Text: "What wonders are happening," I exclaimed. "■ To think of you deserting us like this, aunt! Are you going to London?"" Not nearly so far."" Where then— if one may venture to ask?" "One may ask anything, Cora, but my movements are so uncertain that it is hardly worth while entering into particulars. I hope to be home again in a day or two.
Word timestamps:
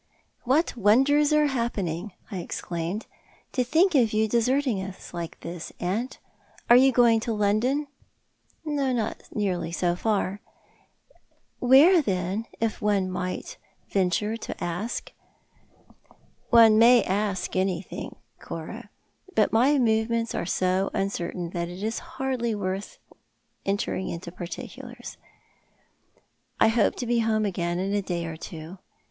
"What 0.51 0.75
wonders 0.75 1.31
are 1.31 1.45
happening," 1.45 2.13
I 2.31 2.39
exclaimed. 2.39 3.05
"■ 3.49 3.51
To 3.51 3.63
think 3.63 3.93
of 3.93 4.13
you 4.13 4.27
deserting 4.27 4.81
us 4.81 5.13
like 5.13 5.39
this, 5.41 5.71
aunt! 5.79 6.17
Are 6.71 6.75
you 6.75 6.91
going 6.91 7.19
to 7.19 7.33
London?"" 7.33 7.85
Not 8.65 9.21
nearly 9.31 9.71
so 9.71 9.95
far."" 9.95 10.39
Where 11.71 12.01
then— 12.01 12.47
if 12.59 12.81
one 12.81 13.11
may 13.11 13.43
venture 13.91 14.37
to 14.37 14.63
ask?" 14.63 15.11
"One 16.49 16.79
may 16.79 17.03
ask 17.03 17.55
anything, 17.55 18.15
Cora, 18.39 18.89
but 19.35 19.53
my 19.53 19.77
movements 19.77 20.33
are 20.33 20.47
so 20.47 20.89
uncertain 20.95 21.51
that 21.51 21.69
it 21.69 21.83
is 21.83 21.99
hardly 22.17 22.55
worth 22.55 22.97
while 23.09 23.21
entering 23.67 24.09
into 24.09 24.31
particulars. 24.31 25.17
I 26.59 26.69
hope 26.69 26.95
to 26.95 27.05
be 27.05 27.19
home 27.19 27.45
again 27.45 27.77
in 27.77 27.93
a 27.93 28.01
day 28.01 28.25
or 28.25 28.35
two. 28.35 28.79